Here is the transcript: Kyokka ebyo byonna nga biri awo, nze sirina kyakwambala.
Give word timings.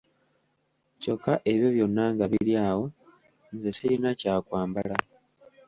Kyokka 1.01 1.33
ebyo 1.51 1.67
byonna 1.75 2.03
nga 2.13 2.25
biri 2.31 2.53
awo, 2.67 2.85
nze 3.53 3.69
sirina 3.77 4.09
kyakwambala. 4.19 4.95